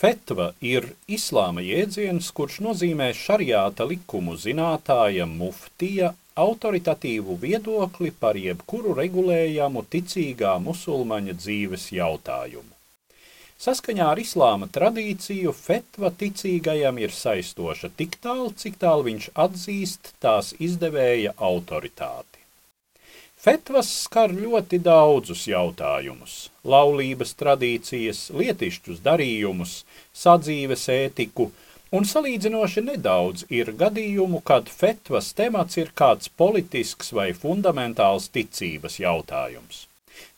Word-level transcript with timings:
Fetva 0.00 0.46
ir 0.64 0.86
islāma 1.12 1.60
jēdziens, 1.60 2.30
kurš 2.36 2.54
nozīmē 2.64 3.10
šariāta 3.16 3.84
likumu 3.90 4.32
zinātāja 4.40 5.26
muftija 5.28 6.14
autoritatīvu 6.44 7.36
viedokli 7.42 8.08
par 8.22 8.38
jebkuru 8.40 8.94
regulējamu 8.96 9.84
ticīgā 9.94 10.54
musulmaņa 10.64 11.36
dzīves 11.42 11.90
jautājumu. 11.98 12.72
Saskaņā 13.60 14.06
ar 14.14 14.22
islāma 14.22 14.70
tradīciju 14.72 15.52
fetva 15.52 16.08
ticīgajam 16.22 17.02
ir 17.04 17.12
saistoša 17.12 17.90
tik 18.00 18.16
tālu, 18.24 18.54
cik 18.56 18.80
tālu 18.80 19.04
viņš 19.10 19.26
atzīst 19.44 20.14
tās 20.24 20.54
izdevēja 20.56 21.34
autoritāti. 21.36 22.29
Fetvas 23.40 23.88
skar 24.02 24.34
ļoti 24.36 24.76
daudzus 24.84 25.46
jautājumus- 25.48 26.32
laulības 26.72 27.30
tradīcijas, 27.40 28.18
lietišķus 28.36 28.98
darījumus, 29.00 29.70
sadzīves 30.12 30.82
ētiku, 30.92 31.46
un 31.90 32.04
salīdzinoši 32.10 32.82
nedaudz 32.88 33.46
ir 33.48 33.72
gadījumu, 33.82 34.42
kad 34.44 34.68
fetvas 34.68 35.32
temats 35.38 35.78
ir 35.80 35.88
kāds 35.96 36.28
politisks 36.42 37.14
vai 37.16 37.30
fundamentāls 37.32 38.28
ticības 38.28 38.98
jautājums. 39.00 39.86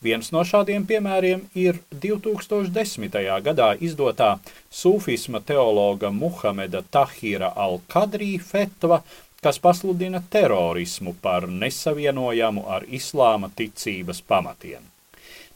Viens 0.00 0.30
no 0.30 0.44
šādiem 0.46 0.86
piemēriem 0.86 1.42
ir 1.58 1.82
2010. 2.06 3.18
gadā 3.48 3.72
izdotā 3.82 4.38
sufisma 4.70 5.40
teologa 5.40 6.12
Muhameda 6.22 6.84
Tahira 6.88 7.50
al-Kadrī 7.66 8.38
fetva 8.38 9.02
kas 9.42 9.58
pasludina 9.58 10.22
terorismu 10.30 11.14
par 11.22 11.48
nesavienojamu 11.50 12.64
ar 12.70 12.86
islāma 12.88 13.50
ticības 13.56 14.22
pamatiem. 14.22 14.84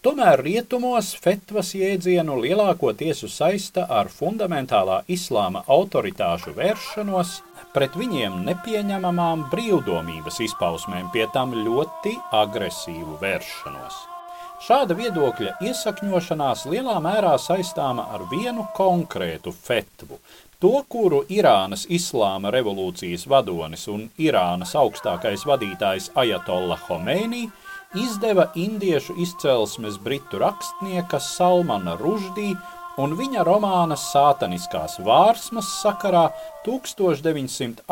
Tomēr 0.06 0.42
rietumos 0.46 1.12
fetvas 1.18 1.72
jēdzienu 1.74 2.36
lielākoties 2.44 3.24
saista 3.32 3.86
ar 3.90 4.10
fundamentālā 4.12 5.00
islāma 5.10 5.64
autoritāšu 5.76 6.54
vēršanos 6.58 7.32
pret 7.74 7.98
viņiem 7.98 8.42
nepieņemamām 8.46 9.48
brīvdomības 9.52 10.42
izpausmēm, 10.46 11.10
pie 11.14 11.26
tam 11.34 11.56
ļoti 11.58 12.14
agresīvu 12.42 13.18
vēršanos. 13.22 14.15
Šāda 14.62 14.94
viedokļa 14.96 15.58
iesakņošanās 15.68 16.64
lielā 16.72 16.96
mērā 17.04 17.34
saistāma 17.38 18.06
ar 18.16 18.22
vienu 18.30 18.64
konkrētu 18.74 19.52
fetvu, 19.52 20.18
To, 20.56 20.80
kuru 20.88 21.20
Irānas 21.28 21.84
islāma 21.92 22.48
revolūcijas 22.54 23.26
vadonis 23.28 23.82
un 23.92 24.06
Irānas 24.16 24.72
augstākais 24.80 25.44
vadītājs 25.44 26.08
Ajatolla 26.16 26.80
Homēnī 26.86 27.52
izdeva 28.00 28.48
indiešu 28.56 29.20
izcelsmes 29.20 30.00
britu 30.00 30.40
rakstnieka 30.40 31.20
Salmana 31.20 32.00
Ruždī 32.00 32.56
un 32.96 33.12
viņa 33.20 33.44
romāna 33.44 34.00
Sātaniskās 34.00 34.96
vārsmas 35.04 35.68
sakarā 35.82 36.32
1989. 36.64 37.84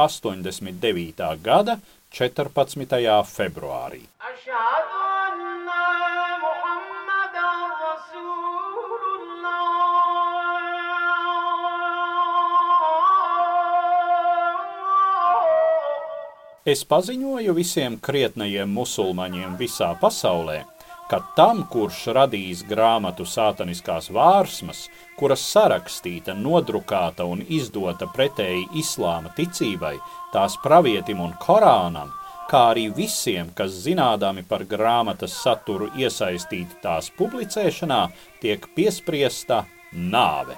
gada 1.44 1.76
14. 2.16 2.96
februārī. 3.36 4.08
Ašādu! 4.32 4.93
Es 16.64 16.80
paziņoju 16.88 17.52
visiem 17.58 17.96
krietnajiem 18.00 18.70
musulmaņiem 18.72 19.58
visā 19.60 19.90
pasaulē, 20.00 20.62
ka 21.10 21.18
tam, 21.36 21.60
kurš 21.68 21.98
radīs 22.16 22.62
grāmatu 22.64 23.26
sātaniskās 23.28 24.08
vārsmas, 24.16 24.86
kuras 25.20 25.44
sarakstīta, 25.44 26.32
nodrukāta 26.32 27.28
un 27.28 27.44
izdota 27.58 28.08
pretēji 28.16 28.64
islāma 28.80 29.34
ticībai, 29.36 29.98
tās 30.32 30.56
pravietim 30.64 31.20
un 31.26 31.36
korānam, 31.44 32.16
kā 32.48 32.70
arī 32.72 32.88
visiem, 32.96 33.52
kas 33.52 33.76
zinādami 33.84 34.48
par 34.48 34.64
grāmatas 34.64 35.36
saturu 35.44 35.92
iesaistīti 36.00 36.80
tās 36.80 37.12
publicēšanā, 37.20 38.06
tiek 38.40 38.70
piespriesta 38.72 39.66
nāve. 39.92 40.56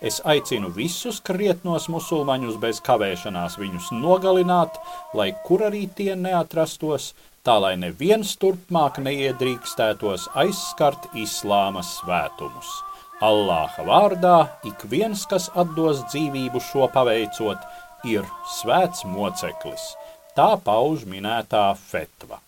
Es 0.00 0.20
aicinu 0.22 0.68
visus 0.70 1.16
krietnos 1.26 1.88
musulmaņus 1.90 2.58
bez 2.62 2.78
kavēšanās 2.86 3.56
viņus 3.58 3.88
nogalināt, 3.98 4.78
lai 5.18 5.32
kur 5.46 5.64
arī 5.66 5.88
tie 5.98 6.14
neatrastos, 6.14 7.08
tā 7.42 7.56
lai 7.58 7.74
neviens 7.82 8.36
turpmāk 8.38 9.00
neiedrīkstētos 9.02 10.28
aizskart 10.38 11.10
islāma 11.18 11.82
svētumus. 11.82 12.70
Allāha 13.18 13.82
vārdā 13.82 14.36
ik 14.70 14.86
viens, 14.86 15.26
kas 15.26 15.50
atdos 15.58 16.04
dzīvību 16.12 16.62
šo 16.62 16.86
paveicot, 16.94 17.64
ir 18.06 18.22
svēts 18.60 19.02
moceklis. 19.02 19.94
Tā 20.38 20.52
pauž 20.62 21.02
minētā 21.10 21.72
fetva. 21.74 22.38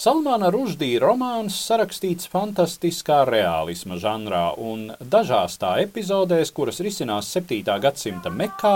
Salmāna 0.00 0.48
Ruždī 0.48 0.94
romāns 0.96 1.58
sarakstīts 1.60 2.30
fantastiskā 2.32 3.18
realisma 3.28 3.98
žanrā, 4.00 4.46
un 4.56 4.86
dažās 5.12 5.58
tā 5.60 5.74
epizodēs, 5.82 6.48
kuras 6.56 6.78
risinās 6.80 7.26
7. 7.36 7.58
gadsimta 7.82 8.30
Mekā, 8.32 8.70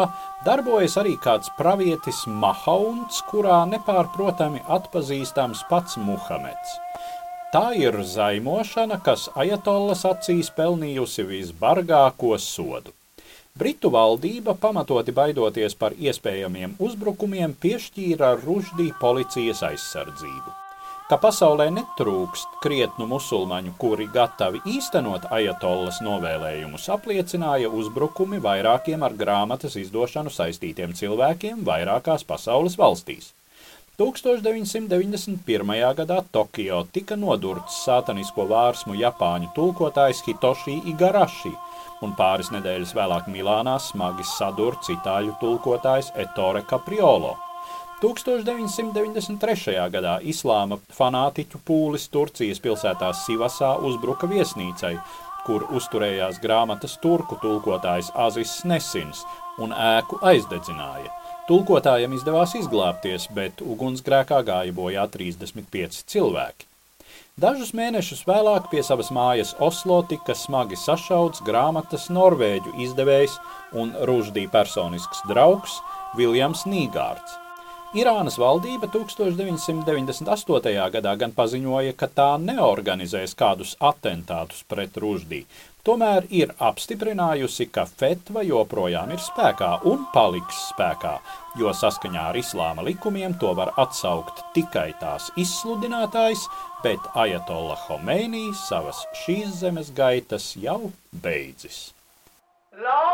darbojas 0.45 0.99
arī 1.01 1.15
kāds 1.25 1.49
pravietis 1.57 2.19
Mahauns, 2.29 3.23
kurā 3.31 3.63
nepārprotami 3.71 4.61
atpazīstams 4.77 5.63
pats 5.71 5.97
Muhameds. 5.97 6.75
Tā 7.55 7.71
ir 7.81 7.97
zaimošana, 8.11 8.99
kas 9.07 9.31
ajatollas 9.33 10.05
acīs 10.11 10.51
pelnījusi 10.59 11.25
visbargāko 11.31 12.34
sodu. 12.37 12.93
Britu 13.57 13.89
valdība, 13.95 14.53
pamatoti 14.61 15.17
baidoties 15.17 15.79
par 15.81 15.97
iespējamiem 15.97 16.77
uzbrukumiem, 16.84 17.57
piešķīra 17.65 18.34
Ruždī 18.45 18.91
policijas 19.01 19.65
aizsardzību 19.71 20.64
ka 21.09 21.19
pasaulē 21.20 21.66
netrūkst 21.75 22.59
krietnu 22.65 23.06
musulmaņu, 23.10 23.75
kuri 23.81 24.06
gatavi 24.12 24.62
īstenot 24.76 25.28
ajatollas 25.37 26.00
novēlējumus, 26.04 26.88
apliecināja 26.97 27.69
uzbrukumi 27.69 28.41
vairākiem 28.44 29.04
ar 29.04 29.16
grāmatas 29.19 29.76
izdošanu 29.81 30.32
saistītiem 30.32 30.97
cilvēkiem 30.97 31.65
vairākās 31.69 32.25
pasaules 32.25 32.78
valstīs. 32.81 33.34
1991. 34.00 35.76
gadā 36.00 36.19
Tokio 36.32 36.81
tika 36.91 37.15
nodurts 37.15 37.76
sātanisko 37.84 38.48
vārsmu 38.50 38.97
Japāņu 38.98 39.53
tulkotājs 39.54 40.25
Hitoshi 40.26 40.81
Igarashi, 40.91 41.53
un 42.03 42.16
pāris 42.19 42.50
nedēļas 42.50 42.97
vēlāk 42.97 43.31
Milānā 43.31 43.76
smagi 43.78 44.26
sadurts 44.34 44.91
itāļu 44.97 45.36
tulkotājs 45.38 46.10
Ettore 46.16 46.65
Capriolo. 46.66 47.36
1993. 48.04 49.76
gadā 49.88 50.19
islāma 50.28 50.76
fanātiķu 50.92 51.60
pūlis 51.65 52.10
Turcijas 52.12 52.59
pilsētā 52.60 53.09
Sivasā 53.16 53.70
uzbruka 53.88 54.28
viesnīcai, 54.28 54.98
kur 55.47 55.65
uzturējās 55.72 56.41
grāmatas 56.42 56.98
turku 57.00 57.38
tulkotājs 57.41 58.10
Azis 58.26 58.59
Nesins 58.69 59.22
un 59.56 59.72
ēku 59.72 60.19
aizdedzināja. 60.20 61.09
Tulkotājiem 61.48 62.16
izdevās 62.16 62.53
izglābties, 62.59 63.28
bet 63.37 63.62
ugunsgrēkā 63.65 64.41
gāja 64.44 64.75
bojā 64.76 65.04
35 65.15 66.03
cilvēki. 66.10 66.69
Dažus 67.41 67.72
mēnešus 67.75 68.26
vēlāk 68.28 68.69
pie 68.72 68.82
savas 68.86 69.09
mājas 69.15 69.54
Oslo 69.65 70.03
tika 70.10 70.36
smagi 70.38 70.76
sašauts 70.78 71.41
grāmatas 71.47 72.10
norvēģu 72.12 72.76
izdevējs 72.84 73.39
un 73.80 73.97
Ruždī 74.10 74.45
personisks 74.53 75.24
draugs 75.30 75.80
Viljams 76.21 76.66
Nīgārds. 76.68 77.44
Irānas 77.95 78.35
valdība 78.43 78.89
1998. 78.91 80.73
gadā 80.97 81.13
gan 81.15 81.31
paziņoja, 81.37 81.93
ka 81.95 82.09
tā 82.11 82.33
neorganizēs 82.43 83.37
kādus 83.39 83.77
atentātus 83.79 84.65
pret 84.67 84.99
Ruždī. 84.99 85.45
Tomēr 85.87 86.27
ir 86.35 86.51
apstiprinājusi, 86.59 87.69
ka 87.71 87.85
fetva 87.87 88.43
joprojām 88.49 89.15
ir 89.15 89.23
spēkā 89.23 89.71
un 89.87 90.09
paliks 90.11 90.59
spēkā, 90.73 91.15
jo 91.61 91.71
saskaņā 91.71 92.27
ar 92.33 92.41
islāma 92.43 92.83
likumiem 92.83 93.39
to 93.39 93.55
var 93.55 93.71
atsaukt 93.79 94.43
tikai 94.59 94.91
tās 94.99 95.31
izsludinātājs, 95.39 96.49
bet 96.83 96.99
Ajatolla 97.15 97.79
Homeinī 97.87 98.49
savas 98.67 99.07
šīs 99.23 99.61
zemes 99.63 99.95
gaitas 99.95 100.57
jau 100.59 100.81
beidzis. 101.23 101.93
Lord! 102.75 103.14